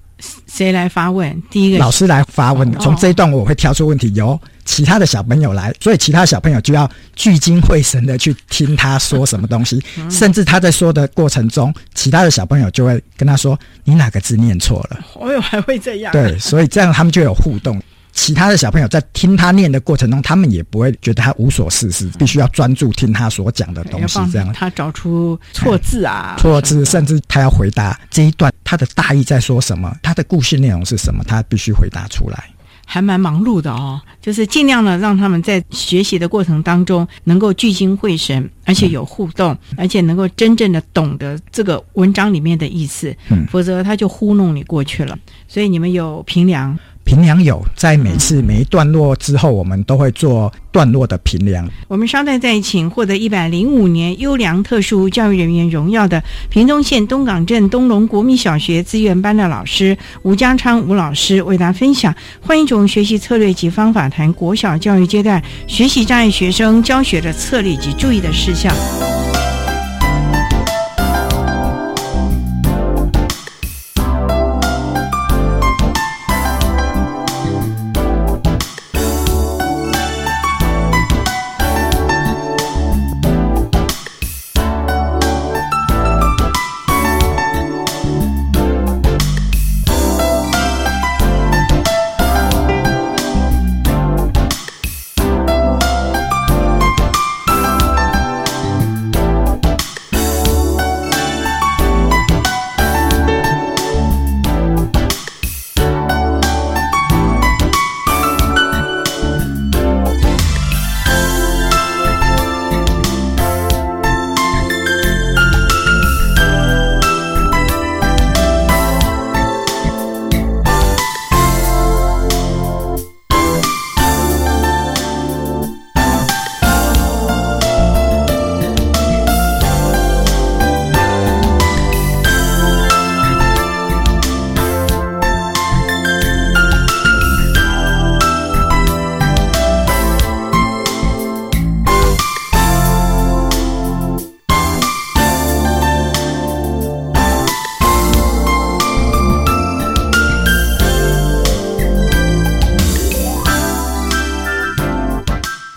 [0.47, 1.43] 谁来发问？
[1.51, 2.71] 第一个老师来发问。
[2.79, 16.13] 从这一段我会挑出问题，由其他的小朋友来，所以其他小朋友就要聚精会神的去听他说什么东西，甚至他在说的过程中，其他的小朋友就会跟他说：“你哪个字念错了？”我有还会这样。
[16.13, 17.81] 对，所以这样他们就有互动。
[18.15, 24.21] 其他的小朋友在听他念的过程中，他们也不会觉得他无所事事，必须要专注听他所讲的东西。
[24.31, 32.45] 这样，他找出错字啊，错字，甚至他要回答这一段他的大意在说什么，他的故事内容是什么，他必须回答出来。
[32.87, 43.15] 还蛮忙碌的哦，就是尽量的让他们在学习的过程当中能够聚精会神，而且有互动，而且能够真正的懂得这个文章里面的意思。
[43.31, 45.19] 嗯，否则他就糊弄你过去了。
[45.49, 46.79] 所以你们有评量。
[47.05, 51.69] 评量有，在每次每一段落之后，我们都会做段落的评量。
[51.87, 68.75] 我们稍待再请获得一百零五年优良特殊教育人员荣耀的屏东县东港镇东龙国民小学资源班的老师吴家昌吴老师为大家分享换一种学习策略及方法，谈国小教育阶段学习障碍学生教学的策略及注意的事项。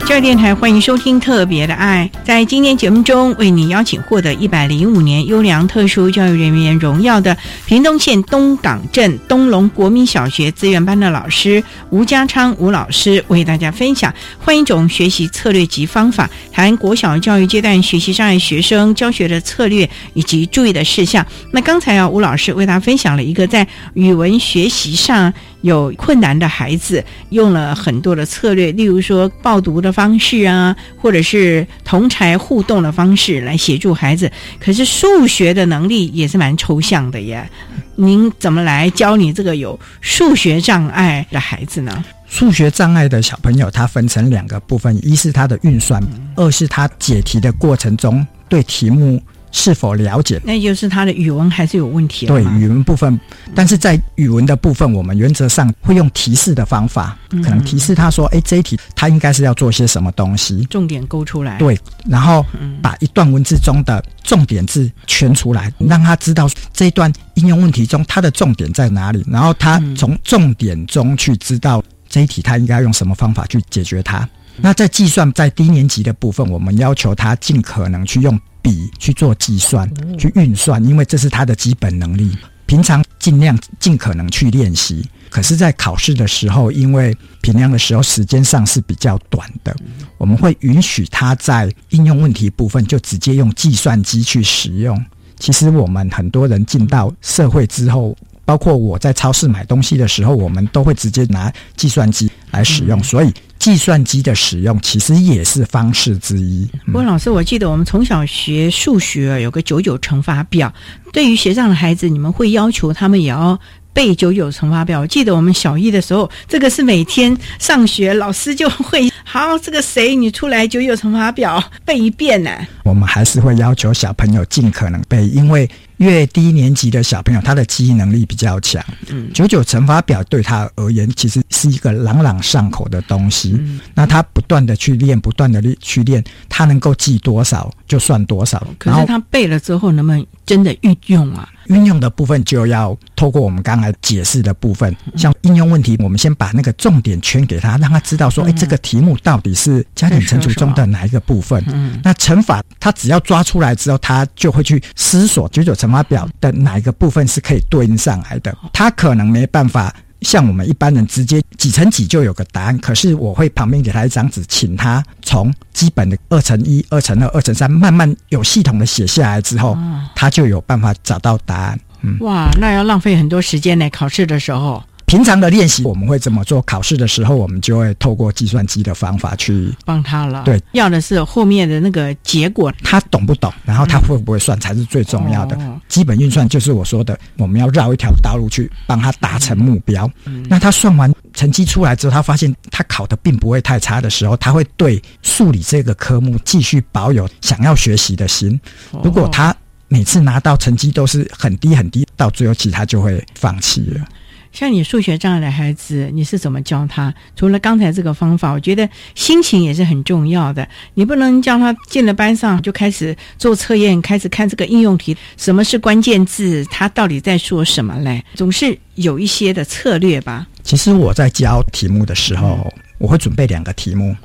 [0.08, 2.10] 教育电台，欢迎收听《特别的爱》。
[2.26, 7.36] 在今天节目中，为你邀请获得一百零五年优良特殊教育人员荣耀的
[7.66, 21.26] 屏东县东港镇东龙国民小学资源班的老师吴家昌吴老师，为大家分享换一种学习策略及方法，谈国小教育阶段学习障碍学生教学的策略以及注意的事项。
[21.51, 25.34] 那刚才啊，吴老师为大家分享了一个在语文学习上。
[25.62, 34.32] 有困难的孩子用了很多的策略，例如说报读的方式啊，或者是同才互动的方式来协助孩子。
[34.60, 37.49] 可是数学的能力也是蛮抽象的耶，
[37.95, 42.03] 您怎么来教你这个有数学障碍的孩子呢？
[42.28, 46.01] 数学障碍的小朋友，他分成两个部分：一是他的运算，
[46.36, 49.22] 二是他解题的过程中对题目。
[49.52, 50.39] 是否了解？
[50.43, 53.20] 那就是他的语文还是有问题对语文部分，
[53.56, 61.58] 但是在语文的部分，我们原则上会用提示的方法，可能提示他说：“哎，这一题他应该是要做些什么东西。”重点勾出来。
[61.58, 62.45] 对，然后
[62.82, 74.28] 把一段文字中的重点字圈出来，让他知道这一段应用问题中它的重点在哪里，然后他从重点中去知道这一题他应该用什么方法去解决它。
[74.60, 78.39] 那在计算在低年级的部分，我们要求他尽可能去用。
[78.68, 82.38] 笔去做计算、去运算，因为这是他的基本能力。
[82.65, 89.74] 平常尽量尽可能去练习，可是，在考试的时候，因为平量的时候时间上是比较短的，
[90.18, 95.01] 我们会允许他在应用问题部分就直接用计算机去使用。
[95.39, 98.13] 其实，我们很多人进到社会之后。
[98.47, 106.68] 包括我在超市买东西的时候，我们都会直接拿计算机来使用，所以计算机的使用其实也是方式之一。
[106.86, 110.74] 不过，老师，我记得我们从小学数学有个九九乘法表，
[111.12, 113.60] 对于学障的孩子，你们会要求他们也要。
[113.93, 122.51] 背九九乘法表，我记得我们小一的时候，这个是每天上学老师就会好，这个谁你出来九九乘法表背一遍呢？
[122.84, 125.68] 我们还是会要求小朋友尽可能背，因为
[125.98, 128.84] 越低年级的小朋友他的记忆能力比较强。
[129.08, 133.56] 嗯，九九乘法表对他而言其实是一个朗朗上口的东西。
[133.58, 138.61] 嗯，那他不断的去练，不断的去练，他能够记多少就算多少。
[138.77, 141.47] 可是他背了之后，能不能真的运用啊？
[141.67, 151.61] 运用的部分就要透过我们刚才解释的部分，像应用问题，我们先把那个重点圈给他，让他知道说，哎，这个题目到底是加减乘除中的哪一个部分？
[151.67, 158.55] 嗯，那乘法他只要抓出来之后，他就会去思索九九乘法表的哪一个部分是可以对应上来的。
[158.71, 159.93] 他可能没办法。
[160.22, 169.78] 像我们一般人直接几乘几就有个答案，可是我会旁边给他一张纸，请他从基本的二乘一、二乘二、二乘三，慢慢有系统的写下来之后，
[170.15, 171.80] 他就有办法找到答案。
[172.01, 174.84] 嗯，哇，那要浪费很多时间呢，考试的时候。
[175.08, 180.43] 平常的练习我们会怎么做，考试的时候我们就会透过计算机的方法去帮他了。
[180.43, 185.58] 对，要的是后面的那个结果，他懂不懂，然后他会不会算才是最重要的。
[185.88, 190.12] 基本运算就是我说的，我们要绕一条道路去帮他达成目标。
[190.49, 198.60] 那他算完成绩出来之后，他发现他考的并不会太差的时候，他会对数理这个科目继续保有想要学习的心。
[199.01, 199.55] 如果他
[199.88, 204.05] 每次拿到成绩都是很低很低，到最后其实他就会放弃了。
[204.52, 207.14] 像你数学障碍的孩子，你是怎么教他？
[207.36, 210.68] 除了刚才这个方法，我觉得心情也是很重要的。
[210.95, 218.24] 你不能叫他进了班上就开始做测验，开始看这个应用题，什么是关键字，他到底在说什么嘞？
[218.36, 220.48] 总是有一些的策略吧。
[220.64, 224.16] 其实我在教题目的时候，我会准备两个题目。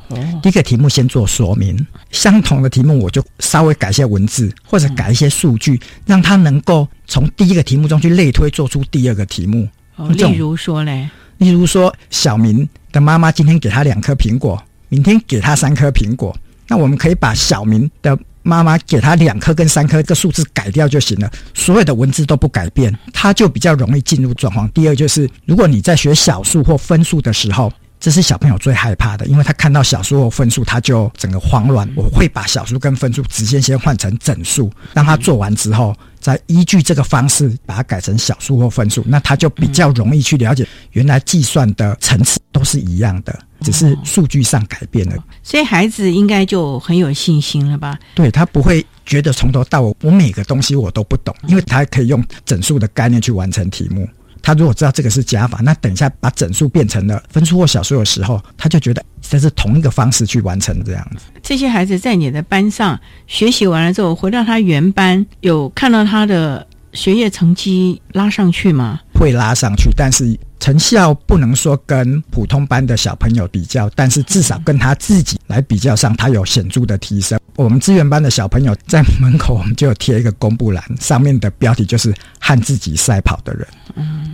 [0.42, 9.68] 第一个题目先做说明，相同的题目我就稍微改一些文字，或者改一些数据，让他能够从第一个题目中去类推，做出第二个题目。
[9.96, 16.36] 例如说嘞，例如说，小明的妈妈今天给他两颗苹果，明天给他三颗苹果。
[16.68, 24.68] 那我们可以把小明的妈妈给他两颗跟三颗个数字改掉就行了，所有的文字都不改变，他就比较容易进入状况。
[24.70, 27.70] 第二就是，如果你在学小数或分数的时候，
[28.00, 31.88] 这是小朋友最害怕的，因为他看到小数或分数，他就整个慌乱。
[31.94, 35.94] 我会把小数跟分数直接先换成整数，让他做完之后。
[36.22, 45.16] 再依据这个方式把它改成小数或分数，那他就比较容易去了解原来计算的层次都是一样的，只是数据上改变了。
[45.42, 47.98] 所以孩子应该就很有信心了吧？
[48.14, 54.08] 对他不会觉得从头到尾我每个东西我都不懂，因为他可以用整数的概念去完成题目。
[54.42, 61.24] 他如果知道这个是加法，那等一下把整数变成了分数或小数的时候，他就觉得这是同一个方式去完成这样子。
[61.42, 69.00] 这些孩子在你的班上学习完了之后，回到他原班，有看到他的学业成绩拉上去吗？
[69.14, 77.38] 会拉上去，但是成效不能说跟普通班的小朋友比较，但是至少跟他自己来比较上，他有显著的提升。
[77.54, 82.12] 我们资源班的小朋友在门口，我们就有贴一个公布栏，上面的标题就是
[82.54, 83.66] “和自己赛跑的人”，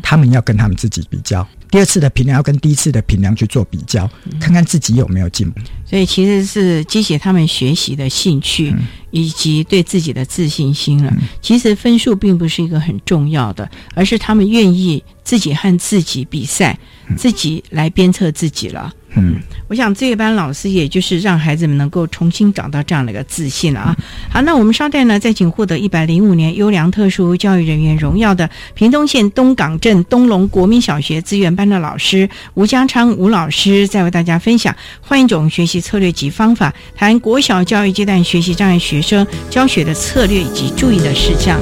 [0.03, 1.47] 他们要跟他们自己比较。
[1.71, 4.11] 第二次的评量要跟第一次的评量去做比较，
[4.41, 5.61] 看看自己有没有进步。
[5.85, 8.75] 所以其实是激起他们学习的兴趣，
[9.11, 11.13] 以及对自己的自信心了。
[11.43, 16.79] 其实分数并不是一个很重要的，而是他们愿意自己和自己比赛，
[17.19, 18.91] 自己来鞭策自己了。
[19.17, 23.97] 嗯，我想这一班老师也就是让孩子们能够重新找到这样的一个自信了啊。
[24.31, 41.59] 好，那我们稍待呢，再请获得一百零五年优良特殊教育人员荣耀的屏东县东港镇东龙国民小学资源班的老师吴家昌吴老师，再为大家分享换一种学习策略及方法，谈国小教育阶段学习障碍学生教学的策略以及注意的事项。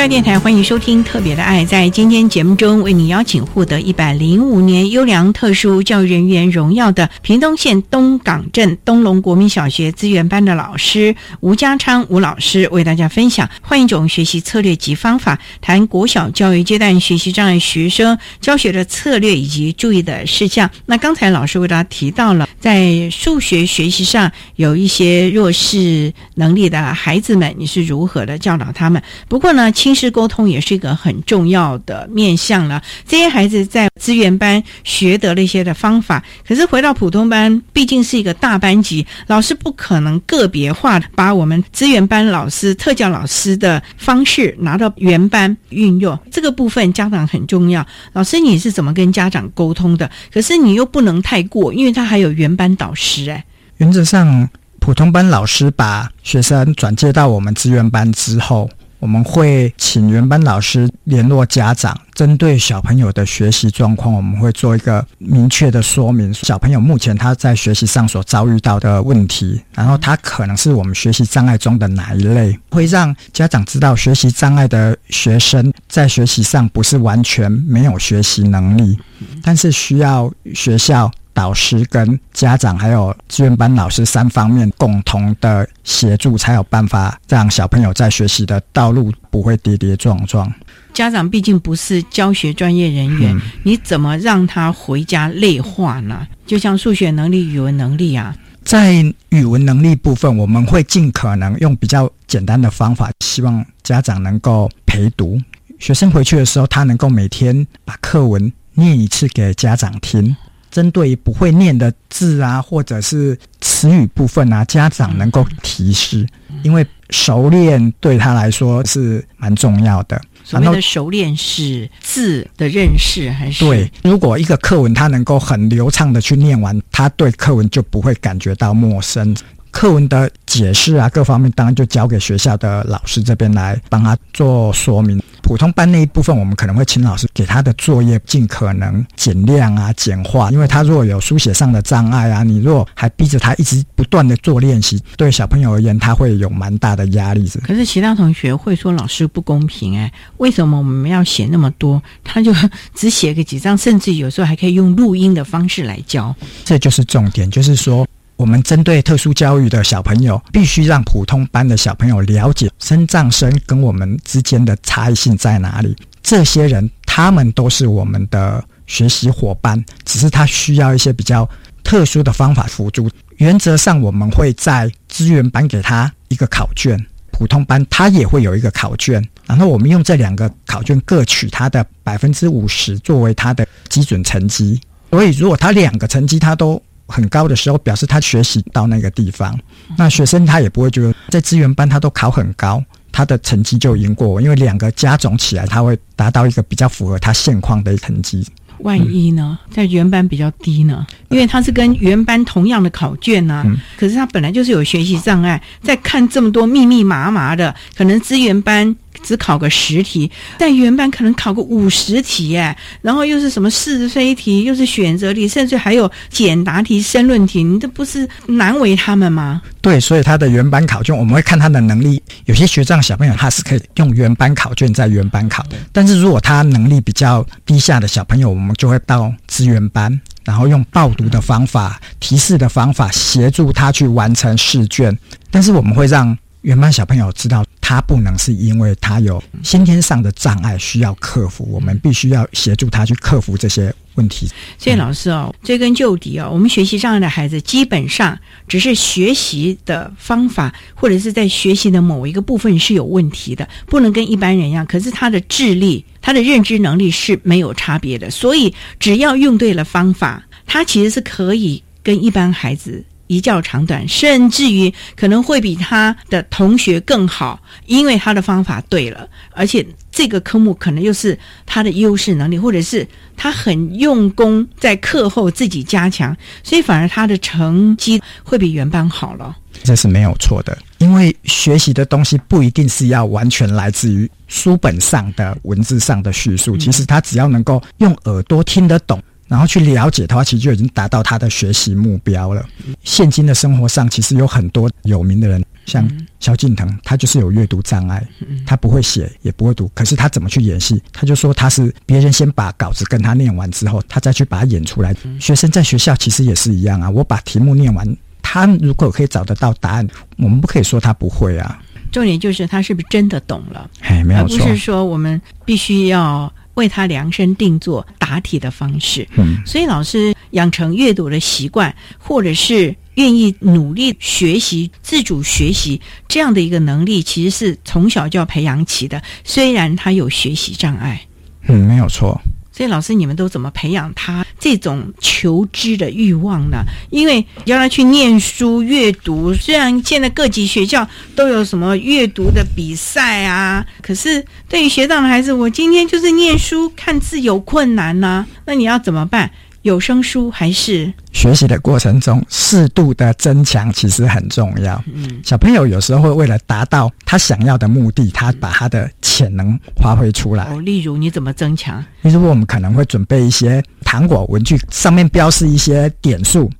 [0.00, 1.62] 教育电台欢迎收听《特别的爱》。
[1.66, 20.70] 在今天节目中，为你邀请获得一百零五年优良特殊教育人员荣耀的屏东县东港镇东龙国民小学资源班的老师吴家昌吴老师，为大家分享换一种学习策略及方法，谈国小教育阶段学习障碍学生教学的策略以及注意的事项。
[20.86, 29.02] 那刚才老师为大家提到了，在数学学习上有一些弱势能力的孩子们，你是如何的教导他们？
[29.28, 32.82] 不过呢，亲师沟通也是一个很重要的面向了。
[33.06, 46.18] 这些孩子在资源班学得了一些的方法，可是回到普通班，毕竟是一个大班级，老师不可能个别化把我们资源班老师、特教老师的方式拿到原班运用。
[46.30, 47.86] 这个部分家长很重要。
[48.12, 50.10] 老师，你是怎么跟家长沟通的？
[50.32, 53.44] 可是你又不能太过，因为他还有原班导师哎。
[53.78, 58.68] 原则上，普通班老师把学生转接到我们资源班之后。
[59.00, 66.32] 我们会请原班老师联络家长，针对小朋友的学习状况，我们会做一个明确的说明。
[66.34, 78.98] 小朋友目前他在学习上所遭遇到的问题，然后他可能是我们学习障碍中的哪一类，会让家长知道学习障碍的学生在学习上不是完全没有学习能力，
[79.42, 81.10] 但是需要学校。
[81.32, 90.52] 导师跟家长还有志愿班老师三方面共同的协助，才有办法让小朋友在学习的道路不会跌跌撞撞。
[90.92, 96.26] 家长毕竟不是教学专业人员，你怎么让他回家内化呢？
[96.46, 98.92] 就像数学能力、语文能力啊，在
[99.28, 105.40] 语文能力部分，我们会尽可能用比较简单的方法，希望家长能够陪读。
[105.78, 110.36] 学生回去的时候，他能够每天把课文念一次给家长听。
[110.70, 116.26] 针对不会念的字啊，或者是词语部分啊，家长能够提示，
[116.62, 120.20] 因为熟练对他来说是蛮重要的。
[120.42, 123.64] 所谓的熟练是字的认识还是？
[123.64, 129.36] 对，如果一个课文他能够很流畅的去念完，他对课文就不会感觉到陌生。
[129.70, 135.22] 课文的解释啊，各方面当然就交给学校的老师这边来帮他做说明。
[135.50, 147.50] 普通班那一部分，我们可能会请老师给他的作业尽可能减量啊、简化，因为他如果有书写上的障碍啊，你如果还逼着他一直不断的做练习，对小朋友而言，他会有蛮大的压力。
[147.64, 152.00] 可是其他同学会说老师不公平哎，为什么我们要写那么多？
[152.22, 152.54] 他就
[152.94, 156.32] 只写个几张，甚至有时候还可以用录音的方式来教。
[156.64, 158.06] 这就是重点，就是说。
[158.40, 165.94] 我们针对特殊教育的小朋友，必须让普通班的小朋友了解身障生跟我们之间的差异性在哪里。
[166.22, 171.46] 这些人，他们都是我们的学习伙伴，只是他需要一些比较
[171.84, 173.10] 特殊的方法辅助。
[173.36, 176.98] 原则上，我们会在资源班给他一个考卷，
[177.32, 184.80] 普通班他也会有一个考卷，然后我们用这两个考卷各取他的百分之五十作为他的基准成绩。
[185.10, 189.58] 所以，如果他两个成绩他都很高的时候，表示他学习到那个地方，
[189.98, 198.46] 那学生他也不会觉得在资源班他都考很高，他的成绩就赢过我，因为两个加总起来，他会达到一个比较符合他现况的成绩。
[198.78, 201.06] 万一呢，在原班比较低呢？
[201.28, 203.62] 因为他是跟原班同样的考卷呢，
[203.98, 208.96] 可是他本来就是有学习障碍，在看这么多密密麻麻的，可能资源班。
[209.22, 219.62] 只考个十题，在原班可能考个五十题哎，然后又是什么是非题，又是选择题，甚至还有简答题、申论题，你这不是难为他们吗？
[219.80, 222.22] 对，所以他的原班考卷，我们会看他的能力。
[222.44, 235.16] 有些学障小朋友他是可以用原班考卷在原班考的，但是如果他能力比较低下的小朋友，我们就会到资源班，然后用报读的方法、提示的方法协助他去完成试卷。
[235.50, 237.64] 但是我们会让原班小朋友知道。
[237.82, 244.48] 他不能是因为他有先天上的障碍需要克服，我们必须要协助他去克服这些问题。
[244.78, 248.38] 所以老师哦，追根究底哦，我们学习障碍的孩子基本上
[248.68, 254.86] 只是学习的方法或者是在学习的某一个部分是有问题的，不能跟一般人一样。
[254.86, 263.04] 可是他的智力、他的认知能力是没有差别的，所以只要用对了方法，他其实是可以跟一般孩子。
[263.30, 273.06] 一较长短，甚至于可能会比他的同学更好，因为他的方法对了，而且这个科目可能又是他的优势能力，或者是
[273.36, 279.56] 他很用功在课后自己加强，所以反而他的成绩会比原班好了。
[279.84, 289.22] 这是没有错的，因为学习的东西不一定是要完全来自于书本上的文字上的叙述，其实他只要能够用耳朵听得懂。
[289.50, 292.64] 然后去了解的话，其实就已经达到他的学习目标了。
[293.02, 298.24] 现今的生活上，其实有很多有名的人，像萧敬腾，他就是有阅读障碍，
[298.64, 301.02] 他不会写也不会读，可是他怎么去演戏？
[301.12, 305.12] 他就说他是别人先把稿子跟他念完之后，他再去把它演出来。
[305.40, 308.06] 学生在学校其实也是一样啊，我把题目念完，
[308.40, 310.06] 他如果可以找得到答案，
[310.38, 311.82] 我们不可以说他不会啊。
[312.12, 313.90] 重点就是他是不是真的懂了？
[314.02, 316.52] 哎，没有错，不是说我们必须要。
[316.80, 329.22] 为他量身定做答题的方式，嗯，所以老师养成阅读的习惯，或者是愿意努力学习、自主学习这样的一个能力，其实是从小就要培养起的。
[329.44, 331.20] 虽然他有学习障碍，
[331.68, 332.40] 嗯，没有错。
[332.80, 336.78] 所以老师，你们都怎么培养他这种求知的欲望呢？
[337.10, 341.06] 因为要他去念书、阅读，虽然现在各级学校
[341.36, 349.50] 都有什么阅读的比赛啊，可是对于学长的孩子，我今天就是念书看字有困难呢，那你要怎么办？
[349.82, 355.02] 有声书还是学习的过程中适度的增强，其实很重要。
[355.12, 360.64] 嗯，小朋友有时候会为了达到他想要的目的，他把他的潜能发挥出来。
[360.64, 362.04] 哦，例如你怎么增强？
[362.22, 366.70] 例如我们可能会准备一些糖果文具，上面标示一些点数。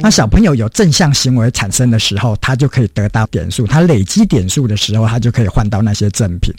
[0.00, 6.52] 那小朋友有正向行为产生的时候，他就可以得到点数；他累积点数的时候，他就可以换到那些赠品。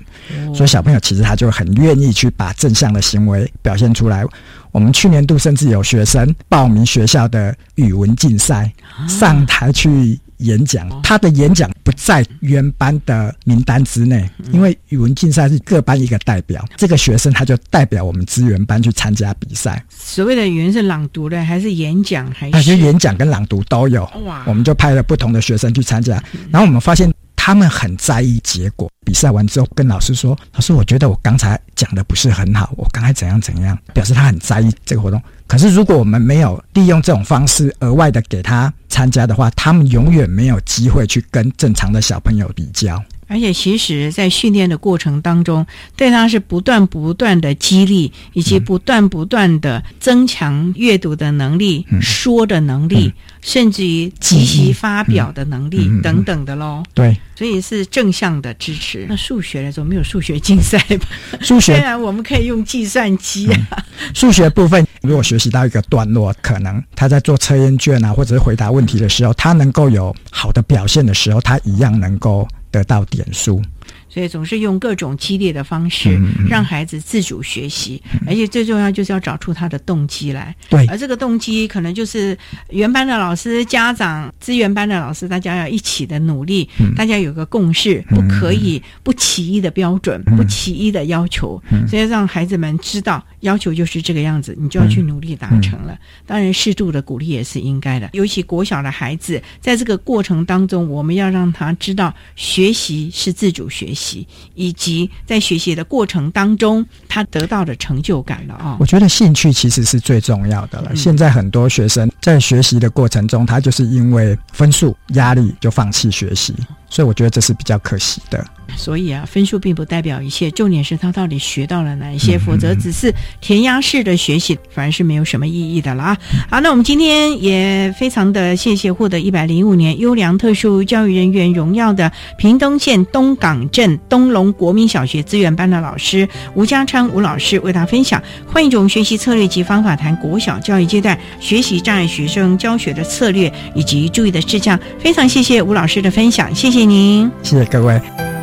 [0.53, 4.23] 所以小朋友其实他就很愿意去把正向的行为表现出来。
[4.71, 8.71] 我们去年度甚至有学生报名学校的语文竞赛，
[9.07, 10.19] 上台去。
[10.39, 19.83] 演讲，他的演讲不在原班的名单之内，因为语文竞赛是各班一个代表，这个学生他就代表我们资源班去参加比赛。
[19.89, 22.29] 所谓的语文是朗读的还是演讲？
[22.31, 24.03] 还是演讲跟朗读都有。
[24.25, 24.43] 哇！
[24.47, 26.21] 我们就派了不同的学生去参加，
[26.51, 27.11] 然后我们发现
[27.41, 28.91] 他们很在意结果。
[29.05, 35.19] 比赛完之后，跟老师说：“老师，我觉得我刚才讲的不是很好，我刚才怎样怎样。”表示他很在意这个活动。
[35.47, 43.01] 可是，如果我们没有利用这种方式额外的给他参加的话，他们永远没有机会去跟正常的小朋友比较。
[43.29, 45.63] 而且，其实，在训练的过程当中，
[45.95, 56.83] 对他是不断不断的激励，以及不断不断的增强阅读的能力、说的能力，甚至于积极发表的能力等等的喽。
[56.95, 59.05] 对，所以是正向的支持。
[59.07, 61.05] 那数学来说，没有数学竞赛吧？
[61.39, 63.85] 数学虽然我们可以用计算机啊。
[64.15, 72.47] 数学部分，如果学习到一个段落，可能他在做测验卷啊，或者是回答问题的时候，他能够有好的表现的时候，他一样能够。
[72.71, 73.61] 得到点数，
[74.09, 80.55] 所以总是用各种激烈的方式让孩子自主学习，而且最重要就是要找出他的动机来。
[80.69, 82.37] 对，而这个动机可能就是
[82.69, 95.97] 原班的老师、家长、资源班的老师，大家要一起的努力，大家有个共识，不可以不起一的标准，不起一的要求，所以让孩子们知道要求就是这个样子，你就要去努力达成了。
[96.25, 98.09] 当然，适度的鼓励也是应该的。
[98.13, 108.77] 尤其国小的孩子，在这个过程当中，我们要让他知道学习是自主学习，以及在学习的过程当中，他得到的成就感了啊。
[108.79, 110.95] 我觉得兴趣其实是最重要的了。
[110.95, 116.53] 现在很多学生在学习的过程中，他就是因为分数压力就放弃学习，
[116.89, 118.45] 所以我觉得这是比较可惜的。
[118.77, 126.17] 所以啊，分数并不代表一切，重点是他到底学到了哪一些，否则只是填鸭式的学习，反而是没有什么意义的了啊。
[126.49, 144.79] 好，那我们今天也非常的谢谢获得一百零五年优良特殊教育人员荣耀的屏东县东港镇东龙国民小学资源班的老师吴家昌吴老师为大家分享换一种学习策略及方法，谈国小教育阶段学习障碍学生教学的策略以及注意的事项。
[144.99, 148.38] 非常谢谢吴老师的分享，谢谢您，谢谢各位。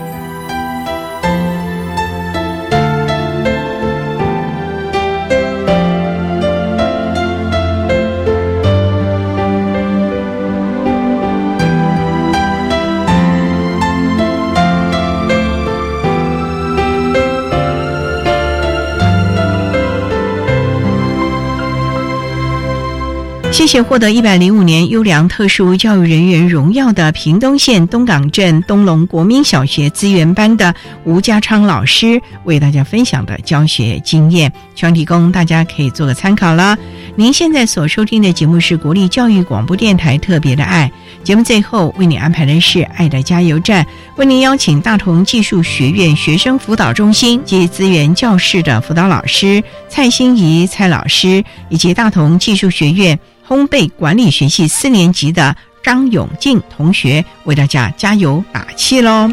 [23.56, 36.76] 谢谢获得一百零五年优良特殊教育人员荣耀的屏东县东港镇东龙国民小学资源班的吴家昌老师为大家分享的教学经验，希望提供大家可以做个参考了。
[37.14, 40.92] 您现在所收听的节目是国立教育广播电台特别的爱
[41.24, 43.86] 节目，最后为你安排的是爱的加油站，
[44.16, 53.18] 为您邀请大同技术学院学生辅导中心及资源教室的辅导老师蔡欣怡蔡老师，以及大同技术学院。
[53.48, 59.30] 烘焙管理学系四年级的张永静同学为大家加油打气喽！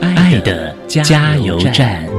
[0.00, 2.13] 爱的加油站。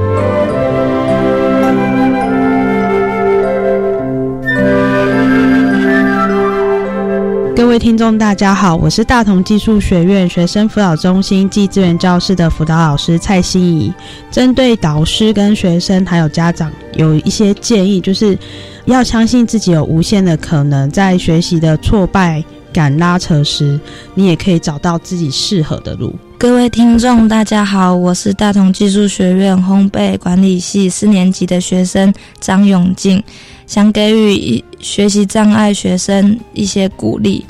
[7.56, 13.90] 各位听众，大家好，我是大同技术学院学生辅导中心暨资源教室的辅导老师蔡心怡。
[14.30, 18.38] 针对导师跟学生还有家长，有一些建议，就是
[18.84, 22.44] 要相信自己有无限的可能，在学习的挫败
[22.74, 23.80] 感拉扯时，
[24.14, 26.14] 你也可以找到自己适合的路。
[26.38, 33.22] 各位听众，大家好，我是大同技术学院烘焙管理系四年级的学生张永静。
[33.66, 37.46] 想给予学习障碍学生一些鼓励，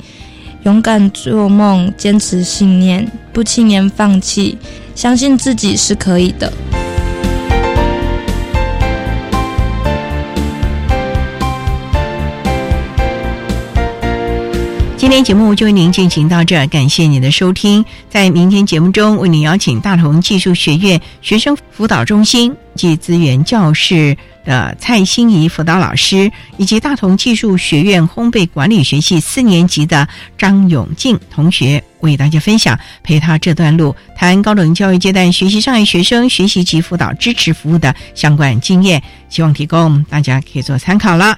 [0.63, 4.57] 勇敢做梦，坚持信念，不轻言放弃，
[4.95, 6.51] 相信自己是可以的。
[15.07, 17.85] 今天节目就为您进行到这，感谢您的收听。
[18.09, 24.17] 在明天节目中，为您邀请大同技术学院学生辅导中心及资源教室。
[24.43, 41.37] 的蔡欣怡辅导老师，以及大同技术学院烘焙管理学系四年级的张永静同学，为大家分享陪他这段路谈高等教育阶段学习障碍学生学习及辅导支持服务的相关经验，希望提供大家可以做参考了。